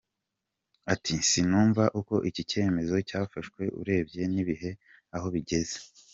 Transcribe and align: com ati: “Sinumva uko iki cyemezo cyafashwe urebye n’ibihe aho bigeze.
com 0.73 0.87
ati: 0.93 1.15
“Sinumva 1.29 1.83
uko 1.99 2.15
iki 2.29 2.41
cyemezo 2.51 2.95
cyafashwe 3.09 3.63
urebye 3.79 4.21
n’ibihe 4.31 4.71
aho 5.15 5.27
bigeze. 5.35 5.77